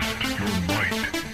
[0.00, 1.33] Test your might.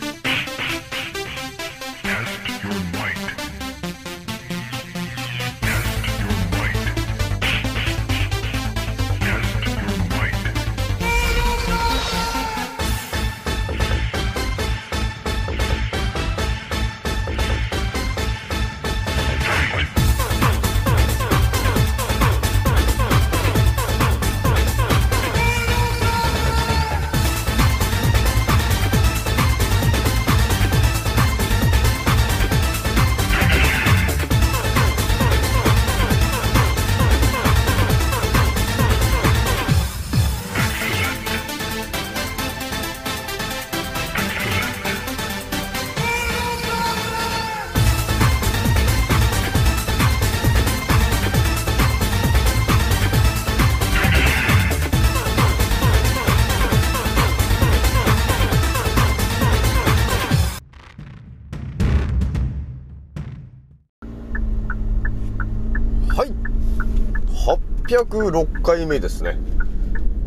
[68.05, 69.39] 806回目ですね。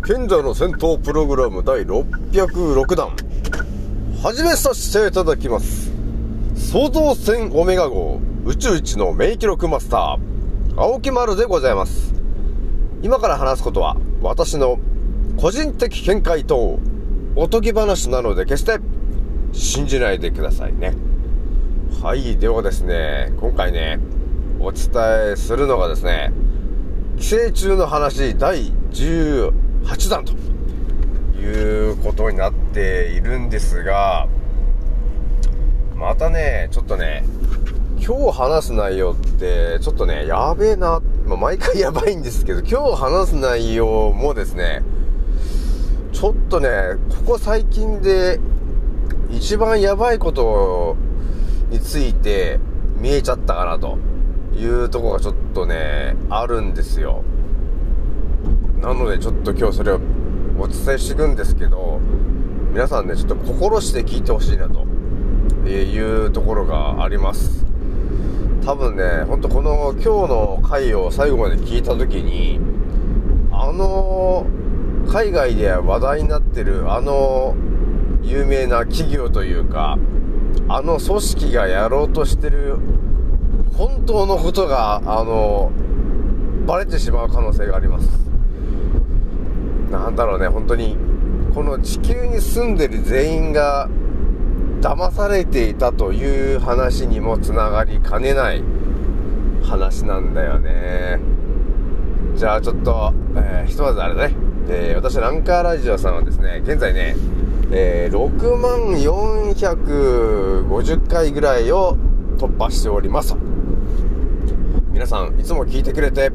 [0.05, 3.15] 賢者の戦闘プログラム第606弾
[4.21, 5.91] 始めさせていただきます。
[6.55, 12.13] 創造船オメガ号宇宙一の名記録マスター青木丸でございます。
[13.01, 14.77] 今から話すことは私の
[15.37, 16.79] 個人的見解と
[17.35, 18.77] おとぎ話なので決して
[19.51, 20.93] 信じないでくださいね。
[22.03, 23.99] はいではですね今回ね
[24.59, 24.91] お伝
[25.31, 26.31] えするのがですね
[27.17, 30.33] 寄生虫の話第18弾と
[31.39, 34.27] いうことになっているんですが
[35.95, 37.23] またねちょっとね
[38.05, 44.81] 今日話す内容ってちょっとねやべえな、まあ、毎回やばいんですけど今日話す内容もですね
[46.11, 46.69] ちょっとね
[47.25, 48.39] ここ最近で
[49.29, 50.97] 一番やばいこと
[51.69, 52.59] について
[52.97, 53.97] 見えちゃったかなと。
[54.57, 57.23] いうとこがちょっとね、あるんですよ。
[58.81, 59.99] なのでちょっと今日それを
[60.59, 61.99] お伝えしていくんですけど、
[62.71, 64.85] 皆さんね、ちょっと心して聞いてほしいなと
[65.67, 67.65] いうところがあります。
[68.65, 72.59] 多分ね、ほんとこの今日の回を最後まで聞いた時に、
[73.51, 74.45] あの、
[75.07, 77.55] 海外で話題になってるあの
[78.23, 79.97] 有名な企業というか、
[80.69, 82.77] あの組織がやろうとしてる
[83.77, 85.71] 本当のことが、あの、
[86.67, 88.07] バレてしまう可能性があります。
[89.91, 90.97] なんだろうね、本当に、
[91.53, 93.89] この地球に住んでる全員が
[94.81, 98.63] 騙されていたという話にもつながりかねない
[99.63, 101.19] 話なんだよね。
[102.35, 104.35] じゃあちょっと、えーひとまずあれだね、
[104.69, 107.15] えー私ランカーラジオさんはですね、現在ね、
[107.71, 111.97] えー6万450回ぐらいを
[112.37, 113.52] 突破しておりますと。
[114.93, 116.31] 皆さんいつも聞いてくれて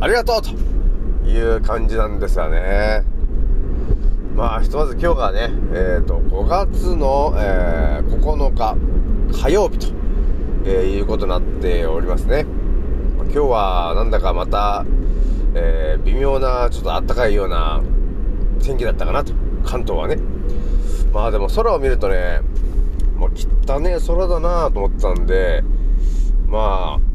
[0.00, 3.04] ありがとうという感じなんですよね。
[4.34, 8.76] まあ、ひとまず今日がね、えっ、と、5月の、えー9日
[9.42, 9.88] 火曜日と、
[10.64, 12.46] えーいうことになっておりますね。
[13.24, 14.86] 今日はなんだかまた、
[15.54, 17.82] えー微妙な、ちょっと暖かいような
[18.62, 19.34] 天気だったかなと。
[19.64, 20.16] 関東はね。
[21.12, 22.40] まあでも空を見るとね、
[23.16, 23.30] もう
[23.70, 25.62] 汚ね空だなと思ってたんで、
[26.48, 27.11] まあ、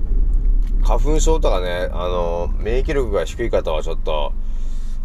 [0.87, 4.31] 花粉症とかね、あの、免疫力が低い方はちょっと、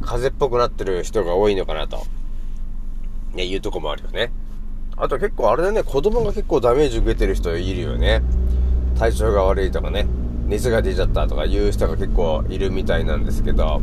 [0.01, 2.07] 風邪っぽくなってる人が多いのかなと、
[3.35, 4.31] ね、いうとこもあるよね。
[4.97, 8.23] あと結構あれだね、子供が結構ダメージ受けてる人いるよね。
[8.97, 10.07] 体調が悪いとかね、
[10.47, 13.81] 熱が出ちゃったとかいう人が結構いるみたいなんですけど、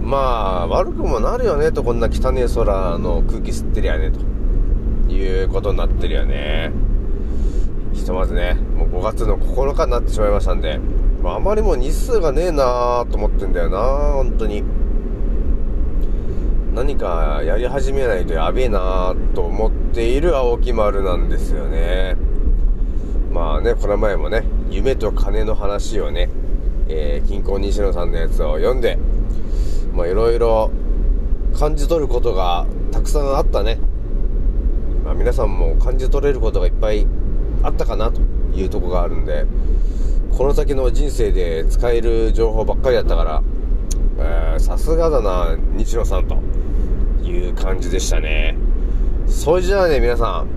[0.00, 0.16] ま
[0.62, 6.72] あ、悪くもなるよねと、こんな汚ねえ空の空気吸ってりゃね、ということになってるよね。
[7.96, 10.78] ひとまずね、もう5月の9日になってしまいましたんで、
[11.22, 13.78] まあ、あまりもう日数がねえなーと思ってんだよな
[14.12, 14.62] 本当に。
[16.74, 22.16] 何かやり始めないとやべえなーと思っている青木丸なんですよね。
[23.32, 26.28] まあね、この前もね、夢と金の話をね、
[26.88, 28.98] えー、金婚西野さんのやつを読んで、
[29.94, 30.70] まあいろいろ
[31.58, 33.78] 感じ取ることがたくさんあったね。
[35.02, 37.06] まあ皆さんも感じ取れることがいっぱい
[37.66, 38.20] あったかなと
[38.54, 39.44] いうとこがあるんで、
[40.36, 46.36] この先の人生で使える情報ばっかりだったから、さすがだな、西野さんと
[47.22, 48.56] いう感じでしたね。
[49.26, 50.48] それじゃあね、皆さん、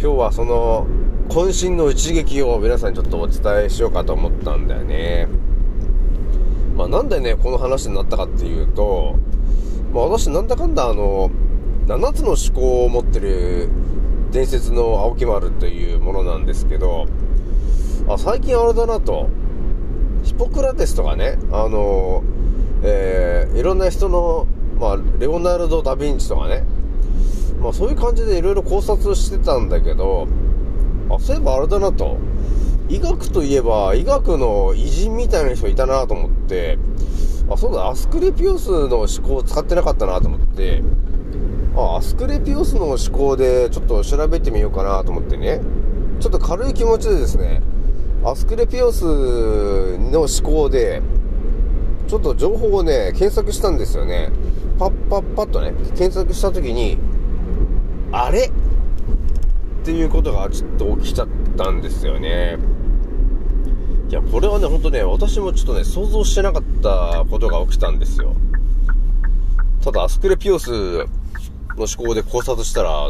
[0.00, 0.86] 今日はその、
[1.28, 5.28] 渾身の一撃を皆さんにちょっとお伝えしようかと思ったんだよね。
[6.76, 9.16] まあなんでね、この話になったかっていうと、
[9.92, 11.30] まあ私なんだかんだあの、
[11.86, 13.68] 7つの思考を持ってる
[14.30, 17.06] 伝説の青木丸というものなんですけど、
[18.08, 19.28] あ、最近あれだなと、
[20.24, 22.22] ヒポクラテスとかね、あの、
[22.82, 24.46] えー、いろんな人の、
[24.78, 26.64] まあ、レオナルド・ダ・ヴィンチとかね、
[27.60, 30.28] まあそういう感じでいろいろ考察してたんだけど、
[31.10, 32.18] あ、そういえばあれだなと、
[32.88, 36.78] 医学といえば医学の偉人みたいな人いたなと思って、
[37.50, 40.82] あ、そうだ、アスクレピオスの思考を使ってなかったなと思って、
[41.82, 45.60] あ、アスクレピオスの思考でちょっと調べてみようかなと思ってね、
[46.20, 47.62] ちょっと軽い気持ちでですね、
[48.24, 49.04] アスクレピオス
[49.98, 51.02] の思考で、
[52.08, 54.30] ちょっと情報をね、検索したんですよね。
[54.78, 56.98] パッパッパッとね、検索した時に、
[58.12, 58.46] あれ？
[58.46, 58.50] っ
[59.84, 62.56] ていうことがちょっと起きちゃったんですよね。
[64.08, 68.34] いや、これはね、ほんとね、私もちょっとね、想像してなかったことが起きたんですよ。
[69.82, 71.04] ただ、アスクレピオス
[71.76, 73.08] の思考で考察したら、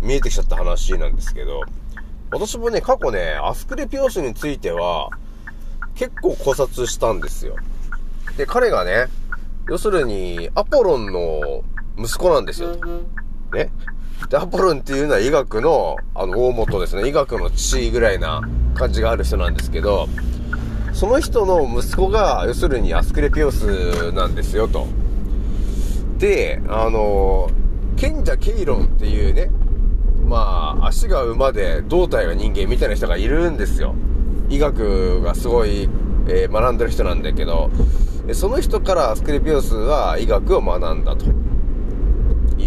[0.00, 1.62] 見えてきちゃった話なんですけど、
[2.30, 5.10] 私もね、過去ね、アスクレピオスについては、
[5.94, 7.56] 結構考察したんですよ。
[8.36, 9.06] で、彼がね、
[9.68, 11.62] 要するに、アポロンの
[11.98, 12.76] 息子なんですよ。
[13.52, 13.70] ね。
[14.28, 17.08] で、アポロンっていうのは医学の、あの、大元ですね。
[17.08, 18.42] 医学の父ぐらいな
[18.74, 20.08] 感じがある人なんですけど、
[20.92, 24.86] その人の息子が、要するにアスクレピオスなんですよ、と。
[26.18, 27.50] で、あの、
[27.98, 29.50] 賢者ケイロンっていうね、
[30.26, 33.94] まあ、足が馬で胴体が人間みたいな人がいるんですよ。
[34.48, 35.88] 医学がすごい、
[36.28, 37.70] えー、学んでる人なんだけど、
[38.32, 41.26] その人からアスクレピオスは医学を学んだと。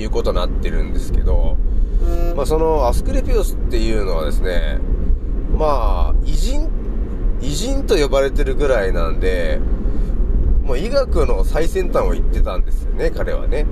[0.01, 1.57] いうことになってるんですけど、
[2.35, 4.79] まあそのアスクレピオスっていうのはですね、
[5.57, 6.69] まあ、偉人、
[7.41, 9.59] 偉人と呼ばれてるぐらいなんで、
[10.63, 13.65] もう医学の最先端を言ってたんですよね、彼はね。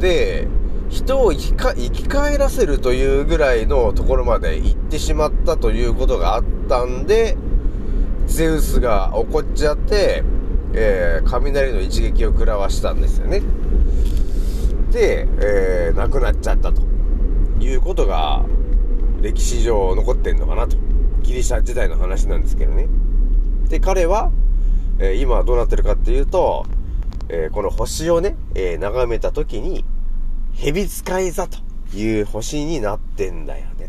[0.00, 0.48] で、
[0.88, 7.36] 人を生きか生き返らせるというぐらいのところまで行ってしまったということがあったんで、
[8.26, 10.24] ゼウスが怒っちゃって、
[10.72, 13.42] えー、雷の一撃を食らわしたんですよね。
[14.90, 16.82] で、えー、亡くなっちゃったと
[17.60, 18.44] いうことが
[19.20, 20.76] 歴史上残ってんのかなと。
[21.22, 22.88] ギリシャ時代の話なんですけどね。
[23.68, 24.32] で、彼は、
[24.98, 26.66] えー、今どうなってるかっていうと、
[27.32, 29.84] えー、この星をね、えー、眺めた時に、
[30.52, 31.58] 蛇使い座と
[31.96, 33.88] いう星になってんだよね、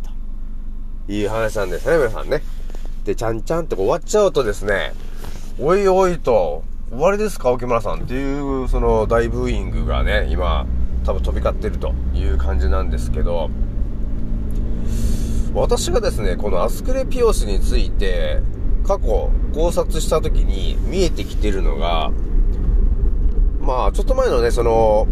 [1.07, 2.43] という話なんですね、皆さんね。
[3.03, 4.93] で、ちゃんちゃんって終わっちゃうとですね、
[5.59, 10.67] おいおいと、終わりですか、沖村さんっていう、その大ブーイングがね、今、
[11.03, 13.49] 多分飛び交ってるという感じなんですけど、
[15.55, 18.39] 私がですね、このアスクレピオスについて、
[18.85, 22.11] 過去考察した時に見えてきてるのが、
[23.61, 25.07] まあ、ちょっと前のね、その、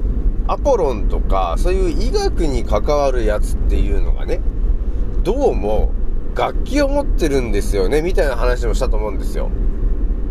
[0.48, 4.42] アポロンとか、そういう医学に関わるやつっていうのがね、
[5.24, 5.92] どうも、
[6.36, 9.50] 楽器を持ってるんですよね、みたいな話もしたと思うんですよ。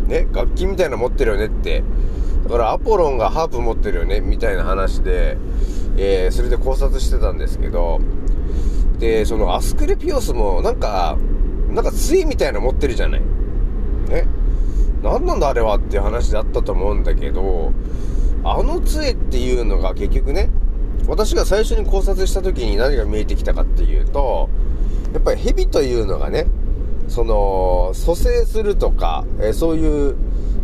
[0.07, 1.83] ね、楽器みたいなの持ってるよねって。
[2.43, 5.37] だからアポロンがハープ持ってるよね、みたいな話で、
[5.97, 7.99] えー、それで考察してたんですけど、
[8.97, 11.17] で、そのアスクレピオスもなんか、
[11.69, 13.21] なんか杖みたいなの持ってるじゃない。
[14.09, 14.27] ね。
[15.03, 17.71] 何なんだあれはっていう話だったと思うんだけど、
[18.43, 20.49] あの杖っていうのが結局ね、
[21.07, 24.49] 私が最初に考察した時に何が見えてきたかっていうと、
[25.13, 26.47] やっぱり蛇というのがね、
[27.07, 30.15] その、蘇生するとか、えー、そういう、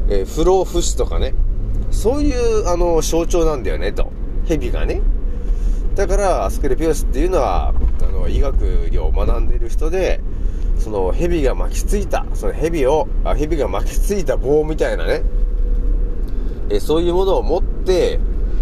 [0.10, 1.34] えー、不老不死とかね、
[1.90, 4.12] そういう、あの、象徴なんだよね、と。
[4.46, 5.02] 蛇がね。
[5.96, 10.22] だから、アスクレピオスっていうのは、あの、医学を学んでる人で、
[10.78, 15.24] その蛇が巻きついた、その蛇を、あ蛇が巻きついた棒みたいなね、
[16.70, 18.20] えそういうものを持って、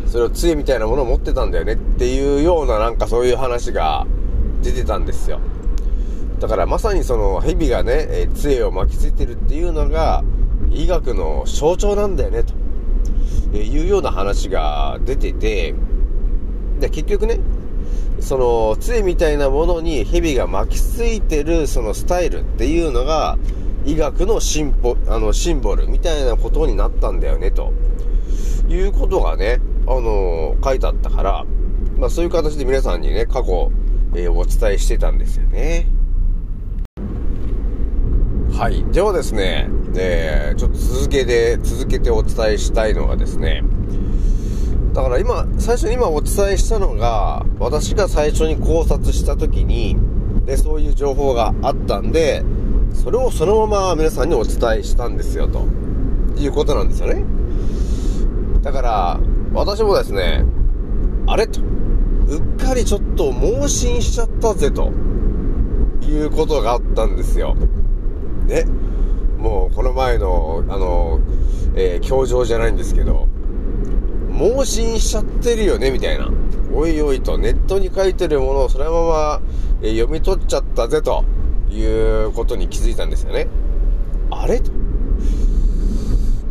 [0.07, 4.05] それを杖みたいなものを持ってたんだよねっていうようななんかそういう話が
[4.61, 5.39] 出てたんですよ。
[6.39, 10.23] だからまさにその蛇がね、え杖を巻きついてるっていうのが
[10.71, 12.53] 医学の象徴なんだよねと。
[13.53, 15.73] えいうような話が出てて、
[16.79, 17.39] で、結局ね、
[18.19, 23.37] その、杖みたいなものに蛇が巻きついてるそのスタイルっていうのが、
[23.85, 27.73] 医学の進歩、あの、シンボルみたいなことになったんだよね、と
[28.69, 31.45] いうことがね、あの書いてあったから、
[31.97, 33.71] まあそういう形で皆さんにね、過去、
[34.15, 35.87] えー、お伝えしてたんですよね。
[38.53, 38.85] はい。
[38.91, 43.63] ではですね、えー、ちょっと続けて、続けてお伝えしたいのがですね、
[44.93, 49.97] だから今、最初に今お伝えしたのが、私が最初に考察した時に、
[50.45, 52.43] で、そういう情報があったんで、
[52.93, 55.65] それをそのまま皆さんにお伝えしたんですよ、と
[56.37, 57.25] いうことなんですよね。
[58.61, 59.19] だから、
[59.51, 60.45] 私もですね、
[61.25, 64.91] あれと、うっかりちょっと盲信しちゃったぜと
[66.03, 67.55] いうことがあったんですよ。
[68.45, 68.65] ね。
[69.39, 71.19] もうこの前の、あの、
[71.75, 73.27] えー、教場じゃないんですけど、
[74.33, 76.29] 盲信しちゃってるよね、みたいな。
[76.73, 79.41] おいおいと、ネットに書いてるものをそのまま、
[79.81, 81.23] 読み取っちゃったぜ、と
[81.69, 81.83] い
[82.25, 83.47] うことに気づいたんですよね。
[84.31, 84.61] あれ？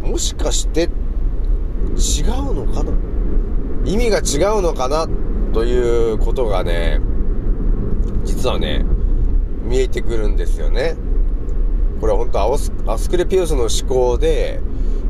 [0.02, 2.92] もしかして、違うのかな？
[3.84, 5.08] 意味が違うのかな？
[5.52, 7.00] ということがね、
[8.24, 8.84] 実はね、
[9.64, 10.94] 見えてくるんですよね。
[12.00, 14.60] これは本当アスアスクレピウスの思考で、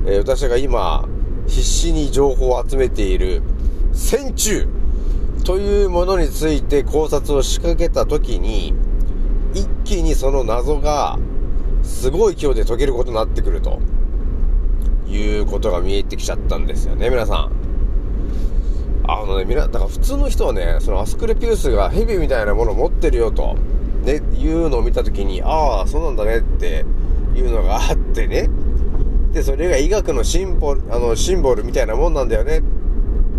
[0.07, 1.07] えー、私が今、
[1.47, 3.43] 必死に情報を集めている、
[3.93, 4.67] 線虫
[5.45, 8.75] というものについて考察を仕掛けた時に、
[9.55, 11.19] 一気にその謎が、
[11.83, 13.81] すごい勢いで解けることになってくると、
[15.09, 17.53] いうことが見えてきちゃったんですよね、皆さん。
[19.05, 23.57] あのね、みんな、だから普通の人はね、そのアスクレピウスがヘビみたいなものを持ってるよと、
[24.05, 26.85] ね、いうのを見たときに、ああ、そうなんだねって
[27.35, 28.49] いうのがあってね。
[29.33, 32.63] で、それが医学のシンボル、あの、シンボルみたいなもんなんだよねっ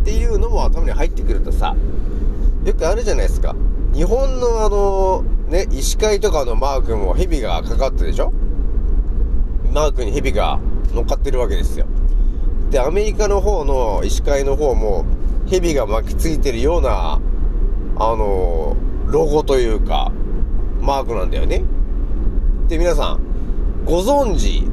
[0.04, 1.76] ていうのも頭に入ってくるとさ、
[2.66, 3.56] よくあるじゃないですか。
[3.94, 8.34] 日本のあの、ね、医師会とかのマークもヘビがかかってでしょ？
[9.72, 10.60] マークにヘビが
[10.94, 11.86] 乗っかってるわけですよ。
[12.72, 15.06] で、アメリカの方の医師会の方も、
[15.48, 17.20] 蛇が巻きついてるような、
[17.98, 20.12] あのロゴというか、
[20.82, 21.64] マークなんだよね。
[22.68, 23.20] で、皆さん、
[23.86, 24.64] ご存知、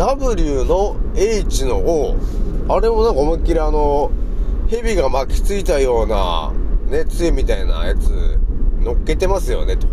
[0.00, 2.16] W の H の O、
[2.70, 4.10] あれもなんか思いっきりあの、
[4.66, 6.52] 蛇が巻きついたような、
[6.86, 8.38] ね、杖みたいなやつ、
[8.80, 9.86] 乗っけてますよね、と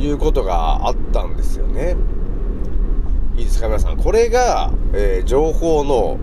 [0.00, 1.96] いうことがあったんですよね。
[3.36, 3.96] いいですか、皆さん。
[3.96, 6.16] これが、えー、情報の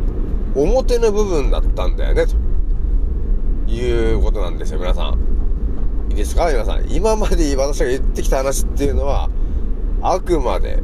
[0.56, 2.38] 表の部分だったんだよね、と
[3.70, 5.20] いうことなんですよ、皆さん。
[6.10, 6.90] いいですか皆さん。
[6.90, 9.30] 今まで私が言ってきた話っていうのは、
[10.02, 10.82] あくまで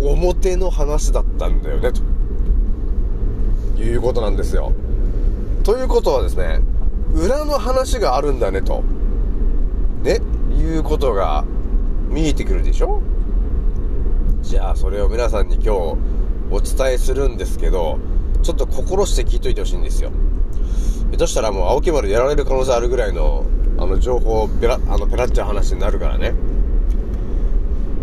[0.00, 1.92] 表の話だったんだよね、
[3.76, 4.72] ということなんですよ。
[5.64, 6.60] ということはですね、
[7.14, 8.82] 裏の話があるんだね、と。
[10.02, 10.20] ね、
[10.56, 11.44] いうことが
[12.08, 13.02] 見えてくるでしょ？
[14.42, 15.68] じゃあ、それを皆さんに今日
[16.50, 17.98] お伝えするんですけど、
[18.42, 20.10] ちょっと心して聞いといてほしいんですよ。
[21.10, 23.44] 下手したらもう青木丸やられる可能性あるぐらいの、
[23.78, 26.34] あの、情報をペラ、あの、ペラっちゃう話になるからね。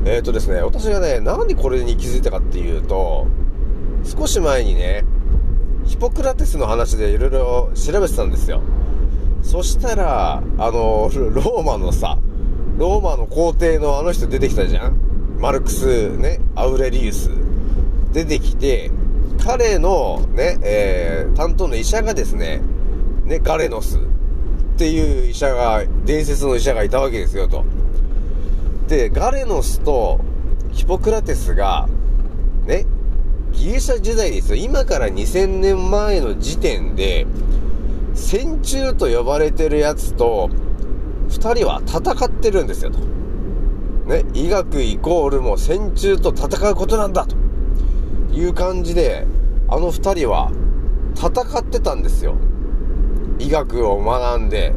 [0.06, 3.26] えっ、ー、とですね、私がね、なんでこれに気づいたかっていうと、
[4.04, 5.04] 少し前にね、
[5.86, 8.62] ヒポクラテスの話でいろいろ調べてたんですよ。
[9.42, 12.20] そしたら、あの、ローマのさ、
[12.78, 14.98] ローマの皇帝のあの人出てきたじゃん
[15.40, 17.32] マルクス、ね、アウレリウス。
[18.14, 18.92] 出てきて、
[19.44, 22.62] 彼のね、えー、担当の医者がですね、
[23.26, 24.02] ね、ガレノスっ
[24.78, 27.66] ていう医者が、伝説の医者がいたわけですよ、と。
[28.88, 30.20] で、ガレノスと
[30.72, 31.88] ヒポクラテスが、
[32.66, 32.86] ね、
[33.52, 34.56] ギリシャ時代ですよ。
[34.56, 37.26] 今から2000年前の時点で、
[38.14, 40.50] 戦中と呼ばれてるやつと、
[41.30, 43.00] 二人は戦ってるんですよ、と。
[44.08, 47.36] ね、医学イコールも戦中と戦うことなんだ、と
[48.34, 49.26] いう感じで、
[49.68, 50.52] あの二人は
[51.16, 52.36] 戦ってたんですよ。
[53.40, 54.76] 医学を学んで、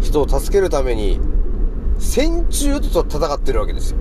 [0.00, 1.18] 人を助けるために、
[1.98, 3.98] 戦中と戦ってるわけですよ。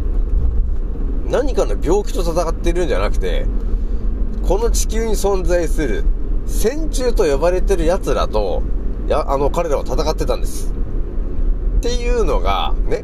[1.30, 3.46] 何かの病気と戦ってるんじゃなくて、
[4.48, 6.06] この地球に存在する
[6.46, 8.64] 戦中と呼ばれてる奴らと、
[9.08, 10.74] や、あの、彼らは戦ってたんです。
[11.78, 13.04] っていうのが、ね、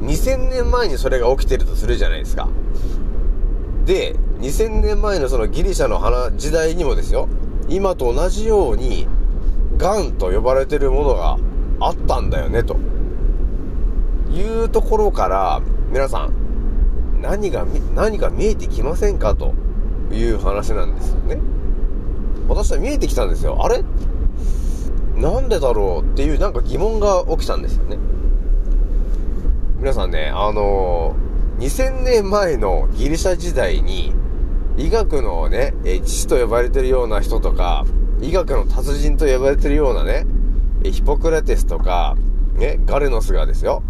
[0.00, 2.48] 2000年前にそれが起きてるとするじゃないですか。
[3.84, 7.28] で、2000年前のそのギリシャの花時代にもですよ、
[7.68, 9.08] 今と同じように、
[9.76, 11.38] ガンと呼ばれてるものが
[11.80, 12.76] あったんだよね、と
[14.38, 16.32] いうところから、皆さん、
[17.20, 19.54] 何が、何か見えてきませんかと
[20.12, 21.38] いう話なんですよね。
[22.48, 23.58] 私は見えてきたんですよ。
[23.64, 23.84] あれ？
[25.16, 27.98] なんでだろうっていうなんか疑問が起きたんですよね。
[29.78, 31.16] 皆さんね、あの、
[31.58, 34.14] 2000年前のギリシャ時代に、
[34.76, 37.84] 医学のね、え父と呼ばれてるような人とか、
[38.20, 40.24] 医学の達人と呼ばれてるようなね、
[40.84, 42.16] ヒポクラテスとか、
[42.54, 43.82] ね、ガレノスがですよ、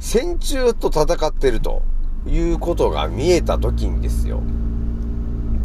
[0.00, 1.82] 戦中と戦ってると
[2.26, 4.42] いうことが見えた時にですよ。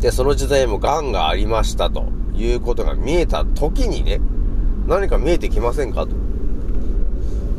[0.01, 4.19] で、その時代も癌がありましたということが見えた時にね、
[4.87, 6.09] 何か見えてきませんかと。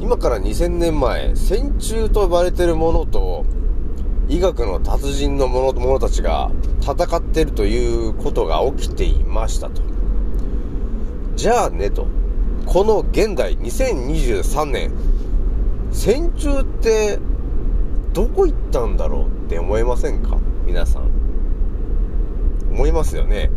[0.00, 3.46] 今から2000年前、戦中と呼ばれてるものと、
[4.28, 6.50] 医学の達人の者者たちが
[6.82, 9.80] 戦ってるということが起きていましたと。
[11.36, 12.06] じゃあねと。
[12.66, 14.90] この現代2023年
[15.96, 17.18] 戦中って
[18.12, 20.36] どこ行ったんだろうって思いませんか？
[20.66, 21.10] 皆さん。
[22.70, 23.50] 思いますよね。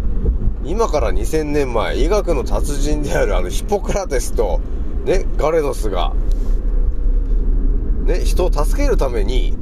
[0.64, 4.62] 今から2000年前医学の達人であるあのヒポクラテスと
[5.04, 6.14] ねガレノスが
[8.06, 9.54] ね人を助けるために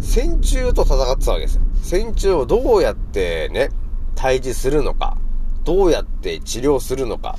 [0.00, 1.62] 戦中と戦ってたわけですよ。
[1.82, 3.68] 戦中をどうやってね
[4.16, 5.18] 退治するのか
[5.64, 7.36] どうやって治療するのか。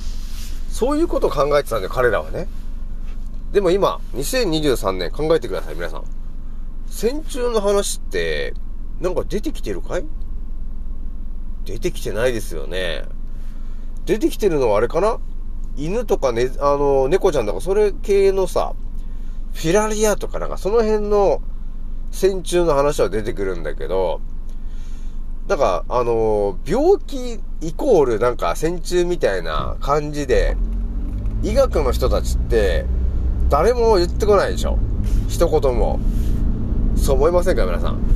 [0.70, 2.46] そういうことを考えてたんで彼らはね。
[3.54, 6.04] でも今、2023年考えてください、皆さん。
[6.88, 8.52] 戦中の話って、
[9.00, 10.04] なんか出てきてるかい？
[11.64, 13.04] 出てきてないですよね。
[14.06, 15.20] 出てきてるのはあれかな？
[15.76, 18.74] 犬とかね、あの、猫ちゃんとか、それ系のさ、
[19.52, 21.40] フィラリアとかなんかその辺の
[22.10, 24.20] 戦中の話は出てくるんだけど、
[25.46, 30.56] なんか、あの、病気イコールなんか戦中みたいな感じで、
[31.44, 32.84] 医学の人たちって、
[33.48, 34.78] 誰も言ってこないでしょ。
[35.28, 36.00] 一言も。
[36.96, 38.14] そう思いませんか皆さん。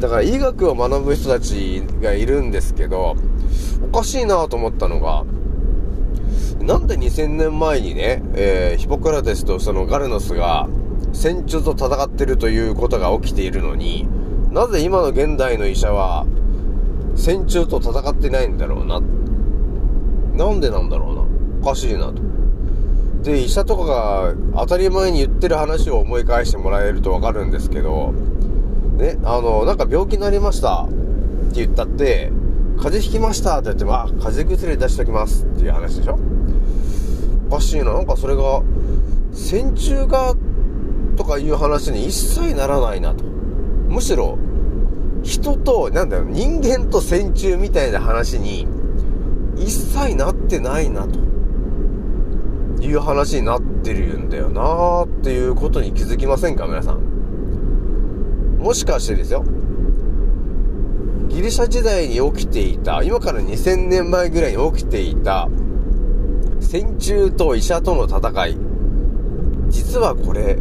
[0.00, 3.16] だから医学を学ぶ人たちがいるんですけど
[3.82, 5.24] おかしいなと思ったのが
[6.60, 10.68] なんで2000年前にね、えー、ヒポクラテスとそのガルノスが
[11.14, 14.06] 戦中と戦ってるということが起きているのに
[14.50, 16.26] なぜ今の現代の医者は
[17.16, 19.00] 戦中と戦ってないんだろうな。
[19.00, 21.22] なんでなんだろうな。
[21.62, 22.20] おかしいなと。
[23.24, 28.12] で、医者とかが当たり前に言ってる話を思い返してもらえるとわかるんですけど、
[28.98, 30.88] ね、あの、なんか病気になりましたっ
[31.54, 32.30] て言ったって、
[32.76, 36.18] 風邪ひきましたって言っても、あ、風邪薬出しときますっていう話でしょ
[37.48, 37.94] おかしいな。
[37.94, 38.62] なんかそれが、
[39.32, 40.34] 戦中が
[41.16, 43.24] とかいう話に一切ならないなと。
[43.24, 44.36] むしろ、
[45.22, 48.68] 人と、なんだよ、人間と戦中みたいな話に、
[49.56, 51.23] 一切なってないなと。
[52.84, 56.98] いう話になってるんだよなーっていうことに気づきませんか皆さん。
[58.58, 59.44] もしかしてですよ。
[61.28, 65.48] ギリシャ時代に起きていた、今から2000年前ぐらいに起きていた、
[66.60, 68.56] 戦中と医者との戦い。
[69.68, 70.58] 実はこれ、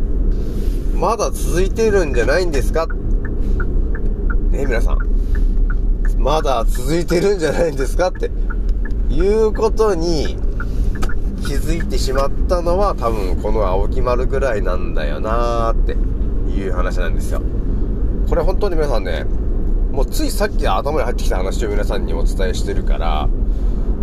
[0.96, 2.88] まだ続いてるんじゃないんですか？
[2.88, 4.98] ね皆さん。
[6.18, 8.08] まだ続いてるんじゃないんですか？
[8.08, 8.32] って
[9.10, 10.38] いうことに
[11.44, 15.92] 気づいてしまったのは多分この青木丸ぐらいなんだよなーって
[16.52, 17.42] いう話なんですよ。
[18.30, 19.26] これ本当に皆さんね、
[19.92, 23.28] もうついさっき頭に入ってきた話を皆さんにお伝えしてるから、あ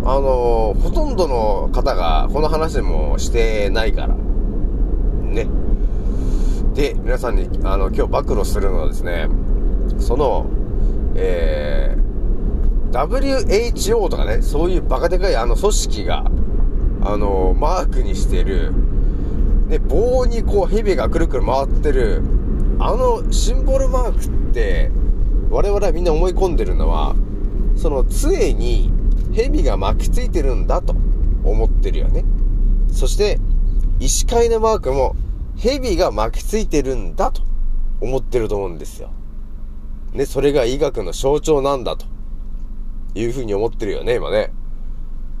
[0.03, 4.15] のー、ほとんどの方がこの話でもしてないから。
[4.15, 5.47] ね。
[6.73, 9.27] で、皆さんに、あの、今日暴露するのはですね、
[9.99, 10.45] その、
[11.15, 13.07] えー、
[13.73, 16.25] WHO とかね、そういうバカでかいあの組織が、
[17.03, 18.71] あの、マークにしてる、
[19.67, 22.21] ね、棒にこう蛇がくるくる回ってる、
[22.79, 24.91] あのシンボルマークって、
[25.49, 27.15] 我々はみんな思い込んでるのは、
[27.75, 28.91] その杖に
[29.33, 30.95] 蛇が巻きついてるんだと
[31.43, 32.23] 思ってるよね。
[32.91, 33.39] そして、
[33.99, 35.15] 医師会のマークも
[35.57, 37.41] 蛇が巻きついてるんだと
[37.99, 39.11] 思ってると思うんですよ。
[40.13, 42.05] ね、それが医学の象徴なんだと
[43.15, 44.51] いうふうに思ってるよね、今ね。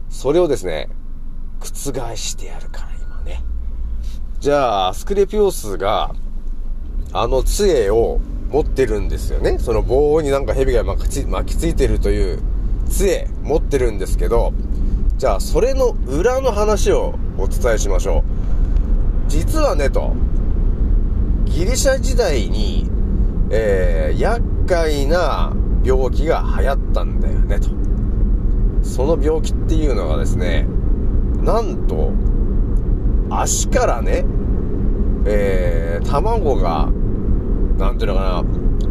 [0.09, 0.89] それをですね、
[1.61, 3.43] 覆してやるから、今ね。
[4.39, 6.13] じゃあ、スクレピオスが、
[7.13, 8.19] あの杖を
[8.51, 9.59] 持ってるんですよね。
[9.59, 12.41] その棒になんか蛇が巻きつ巻きついてるという
[12.89, 14.53] 杖持ってるんですけど、
[15.17, 18.23] じゃあ、それの裏の話をお伝えしましょう。
[19.29, 20.13] 実はね、と、
[21.45, 22.89] ギリシャ時代に、
[23.49, 27.69] えー、厄介な病気が流行ったんだよね、と。
[28.83, 30.67] その病気っていうのがですね、
[31.43, 32.11] なんと、
[33.29, 34.25] 足からね、
[35.25, 36.89] えー、卵が、
[37.77, 38.43] なんていうのか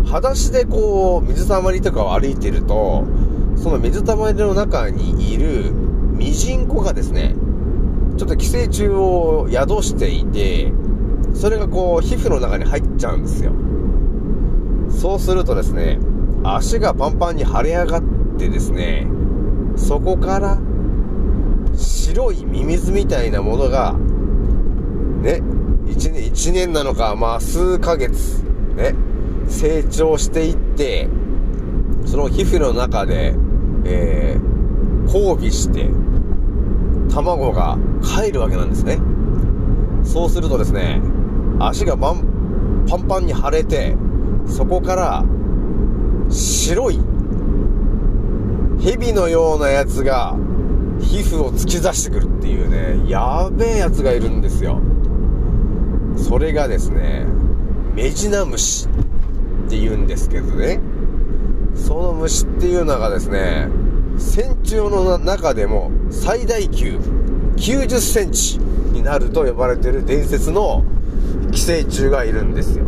[0.02, 3.04] な、裸足でこう、水たまりとかを歩いてると、
[3.56, 5.70] その水たまりの中にいる
[6.16, 7.34] ミジンコがですね、
[8.16, 10.72] ちょっと寄生虫を宿していて、
[11.34, 13.52] それがこう、皮膚の中に入っちゃうんですよ。
[14.88, 15.98] そうするとですね、
[16.42, 18.02] 足がパンパンに腫れ上がっ
[18.38, 19.06] てですね、
[19.76, 20.58] そこから
[22.10, 25.40] 白いミミズみたいなものが、ね、
[25.86, 28.42] 1年、1年なのか、まあ数ヶ月、
[28.76, 28.94] ね、
[29.46, 31.08] 成長していって、
[32.06, 33.36] その皮膚の中で、
[33.84, 35.88] えー、交尾して、
[37.12, 38.98] 卵が帰るわけなんですね。
[40.02, 41.00] そうするとですね、
[41.60, 43.96] 足がパン、パンパンに腫れて、
[44.46, 45.24] そこから、
[46.28, 46.98] 白い、
[48.80, 50.36] 蛇のようなやつが、
[51.00, 54.80] 皮膚を突き出してくるっていうね、やべえやつがいるんですよ。
[56.16, 57.26] それがですね、
[57.94, 58.86] メジナムシ
[59.66, 60.80] って言うんですけどね。
[61.74, 63.68] その虫っていうのがですね、
[64.18, 66.98] 線虫の中でも最大級
[67.56, 68.58] 90センチ
[68.92, 70.84] になると呼ばれてる伝説の
[71.52, 72.84] 寄生虫がいるんですよ。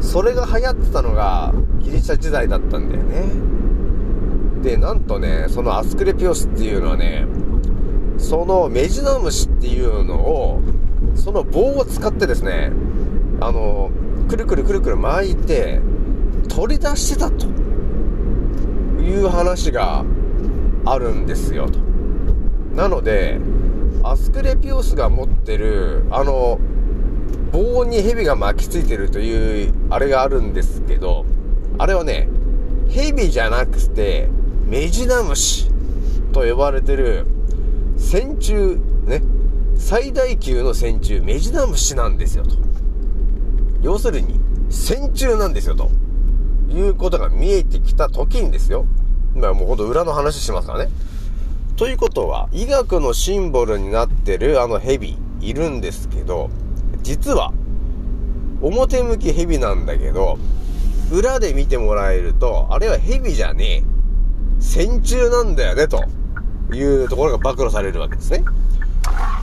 [0.00, 3.51] それが流行ってたのがギリシャ時代だったんだよね。
[4.62, 7.26] で、なんとね、そのアスクレピオスっていうのはね、
[8.16, 10.62] そのメジナムシっていうのを、
[11.16, 12.72] その棒を使ってですね、
[13.40, 13.90] あの、
[14.28, 15.80] くるくるくるくる巻いて、
[16.48, 17.46] 取り出してたと
[19.00, 20.04] いう話が
[20.84, 21.80] あるんですよと。
[22.76, 23.40] なので、
[24.04, 26.60] アスクレピオスが持ってる、あの、
[27.52, 31.24] 棒に蛇が巻きついてるという、あれがあるんですけど、
[31.78, 32.28] あれはね、
[32.88, 34.28] 蛇じゃなくて、
[34.72, 35.68] メジナムシ
[36.32, 37.26] と呼ばれてる、
[37.98, 38.54] 線虫、
[39.04, 39.22] ね、
[39.76, 42.56] 最大級の線虫、メジナムシなんですよと。
[43.82, 45.90] 要するに、線虫なんですよと。
[46.70, 48.86] いうことが見えてきた時にですよ。
[49.36, 50.90] 今もうほんと裏の話しますからね。
[51.76, 56.48] ということは、医学のシンボルになってるあの蛇、いるんですけど、
[57.02, 57.52] 実は、
[58.62, 60.38] 表向き蛇なんだけど、
[61.12, 64.01] 裏で見てもらえると、あれは蛇じゃねえ。
[64.62, 66.04] 線虫なんだよね、と
[66.72, 68.44] いうところが暴露されるわけですね。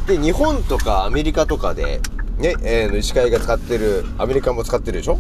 [0.08, 2.02] で、日本とかアメリカとかで、
[2.38, 5.20] ね、えー、医師会が使ってる、アメリカも使ってるでしょ？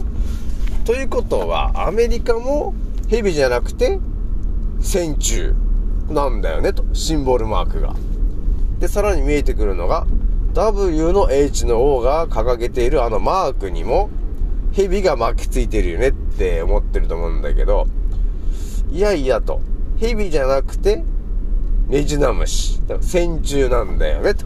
[0.85, 2.73] ということは、アメリカも
[3.09, 3.99] 蛇じゃなくて、
[4.79, 5.53] 線虫
[6.09, 6.85] なんだよね、と。
[6.93, 7.93] シンボルマークが。
[8.79, 10.07] で、さらに見えてくるのが、
[10.53, 14.09] W の H の O が掲げているあのマークにも、
[14.71, 17.85] 蛇が巻きついてるよねって思ってると思うんだけど、
[18.91, 19.61] いやいやと。
[19.99, 21.03] 蛇じゃなくて、
[21.89, 22.79] ネジナムシ。
[22.81, 24.45] だから線虫なんだよね、と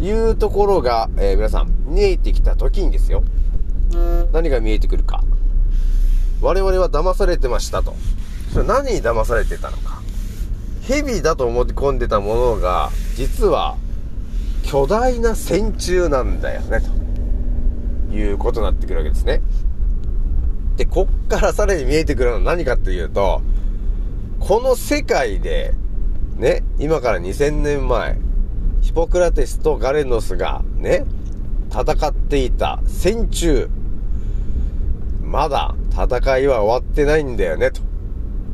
[0.00, 3.24] いうところが、えー、皆さん、見えてきた時にですよ。
[4.32, 5.24] 何が見えてくるか。
[6.40, 7.96] 我々は騙されてましたと。
[8.52, 10.00] それ何に騙されてたのか。
[10.82, 13.76] 蛇だと思い込んでたものが、実は、
[14.62, 16.80] 巨大な線虫なんだよね、
[18.08, 19.42] ということになってくるわけですね。
[20.76, 23.42] で、こっからさらに見えてくるのは何かっていうと、
[24.40, 25.74] この世界で、
[26.36, 28.18] ね、今から2000年前、
[28.80, 31.04] ヒポクラテスとガレノスがね、
[31.70, 33.68] 戦っていた戦中。
[35.22, 37.82] まだ戦いは終わってないんだよね、と。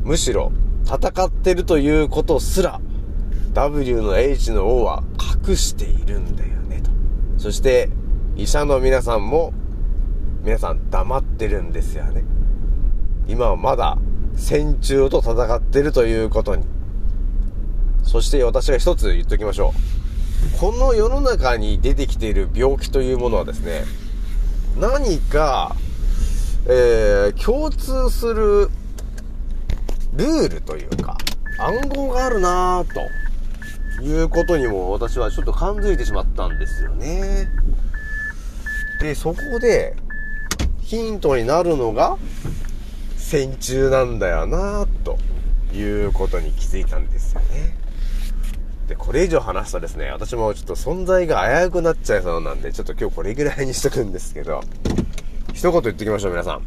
[0.03, 0.51] むしろ、
[0.85, 2.79] 戦ってるということすら、
[3.53, 5.03] W の H の O は
[5.47, 6.91] 隠しているんだよね、と。
[7.37, 7.89] そして、
[8.35, 9.53] 医者の皆さんも、
[10.43, 12.23] 皆さん黙ってるんですよね。
[13.27, 13.97] 今はまだ
[14.37, 16.63] 戦中と戦ってるということに。
[18.03, 19.73] そして私が一つ言っときましょ
[20.55, 20.59] う。
[20.59, 23.83] この世の中に出てきている病気というものはですね、
[24.79, 25.75] 何か、
[26.67, 28.69] えー、共通する
[30.13, 31.17] ルールというか、
[31.59, 32.93] 暗号があるなぁ
[33.97, 37.47] ということにも私はちょっと感づいてしまったんですよね。
[39.01, 39.95] で、そこで
[40.81, 42.17] ヒントになるのが
[43.29, 45.17] 戦中なんだよなぁと
[45.73, 47.75] いうことに気づいたんですよね。
[48.87, 54.61] で、これ以上話すとですね、私もちょっと存在が危うくなっちゃいそうなんで、ちょっと今日これぐらいにしとくんですけど、
[55.53, 56.61] 一言言ってきましょう、皆さん。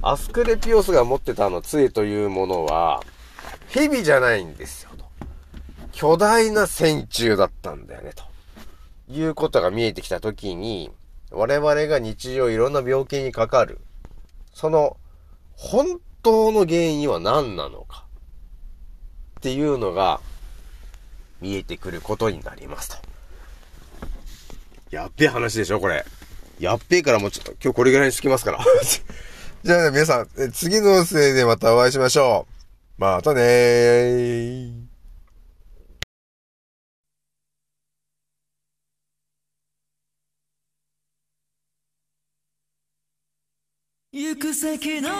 [0.00, 3.02] アスクレピオスが持ってたあの杖というものは、
[3.68, 5.04] 蛇じゃないんですよ、と。
[5.92, 8.24] 巨大な線虫だったんだよね、と。
[9.12, 10.90] いうことが見えてきたときに、
[11.30, 13.82] 我々が日常いろんな病気にかかる、
[14.54, 14.96] その、
[15.56, 18.04] 本当の原因は何なのか。
[19.38, 20.20] っていうのが、
[21.40, 22.96] 見えてくることになりますと。
[24.90, 26.04] やっべえ話でしょ、これ。
[26.60, 28.64] やっべえからもうちょっと、今日これぐらいにしときますから。
[29.64, 32.46] じゃあね、皆さん、次のせいでまたお会いしましょ
[32.98, 33.00] う。
[33.00, 34.91] またねー。
[44.14, 44.52] 行く。
[44.52, 45.14] 先のな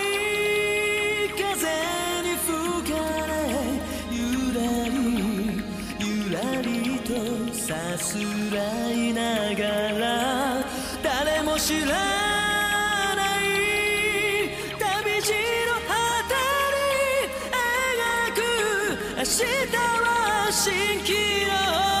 [0.00, 0.08] い
[1.36, 1.44] 風
[2.22, 2.48] に吹
[2.90, 3.30] かれ
[4.10, 4.16] ゆ
[4.56, 4.96] らり
[6.00, 7.12] ゆらりと
[7.52, 8.16] さす
[8.50, 8.56] ら
[8.90, 9.60] いなが
[9.98, 10.64] ら
[11.02, 11.88] 誰も知ら
[13.16, 13.44] ない
[14.78, 15.32] 旅路
[15.68, 15.92] の果
[16.28, 16.32] て
[16.72, 18.40] に描く。
[19.18, 19.44] 明日
[19.76, 21.12] は蜃気
[21.44, 21.91] 楼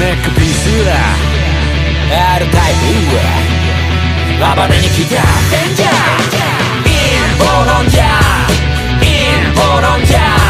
[0.00, 0.92] メックピースだ
[2.36, 2.72] R タイ
[3.08, 3.16] プ
[4.38, 5.90] 暴れに来たデンジャー
[6.88, 6.92] イ
[7.34, 8.06] ンボロンジャー
[9.04, 9.06] イ
[9.50, 10.41] ンボロンジャー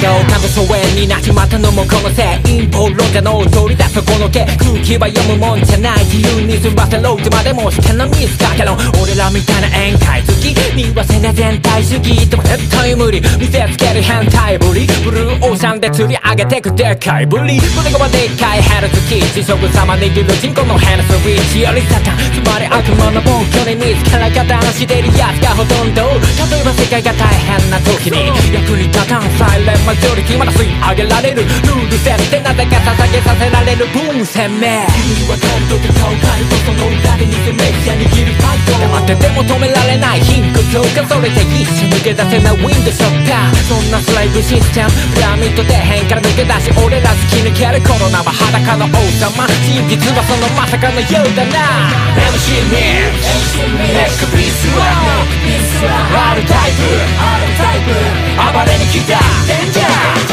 [0.00, 26.02] が丘の疎遠になっちまったのもこのせい陰謀論者の取り出すこの手空気は読むもんじゃない自由に済ませろいつまでもしてのミスだけど俺らみたいな宴会好き見忘れ全体主義でも絶対無理見せつける変態ぶりブルーオーシャンで釣り上げてくでかいぶり胸がでっかいヘルツキー地食様握る人口のヘルスウィッチよりサタンつまり悪魔の本拠に見つから加担してるやつがほとんど
[26.48, 31.42] 例えば世界が大変な時に役に立たんサイレンマジョリティまだ吸い上げられる。
[31.42, 33.84] ルール設定なぜか捧げさせられる。
[33.90, 34.86] 分鮮明。
[34.86, 39.89] 君は感動で顔変えるとその裏で偽メディア握るファイト黙ってても止められ
[40.70, 43.54] ない貧困強化それで一瞬抜け出せないウィンドショッター。
[43.66, 44.90] そんなスライブシステム。
[45.14, 49.48] ピラミッド底辺から抜け出し俺ら突き抜けるコロナは裸の王様。
[49.66, 51.90] 真実はそのまさかのようだな。
[52.14, 54.86] MC ミックネックピースは
[56.30, 57.90] R タイプ
[58.38, 59.72] 暴れに来たデン。
[59.72, 60.30] ジャー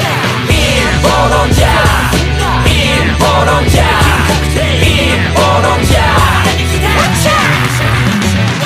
[0.53, 1.01] イン。
[1.01, 1.51] ボロン。
[1.51, 2.21] ジャー
[2.69, 3.17] イン。
[3.17, 3.67] ボロン。
[3.69, 5.33] ジャーイン。
[5.33, 5.85] ボロン。
[5.85, 6.26] ジャー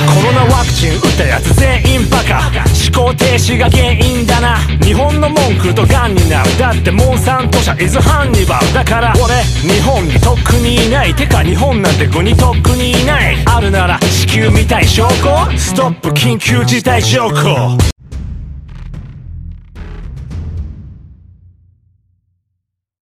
[0.06, 2.50] コロナワクチン打ったやつ全員バカ。
[2.94, 4.58] 思考停止が原因だな。
[4.82, 6.58] 日本の文句とガンになる。
[6.58, 8.72] だってモンサント社イズハンニバル。
[8.74, 11.14] だから俺日本にとっくにいない。
[11.14, 13.36] てか日本なんて国とっくにいない。
[13.46, 15.58] あるなら地球みたい証拠。
[15.58, 17.78] ストップ緊急事態証拠。